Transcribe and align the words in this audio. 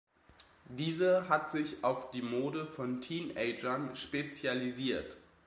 Diese 0.65 1.29
hat 1.29 1.51
sich 1.51 1.83
auf 1.83 2.09
die 2.09 2.23
Mode 2.23 2.65
von 2.65 3.01
Teenagern 3.01 3.95
spezialisiert. 3.95 5.17